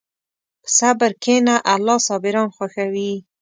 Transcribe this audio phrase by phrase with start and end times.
[0.63, 3.13] په صبر کښېنه، الله صابران خوښوي.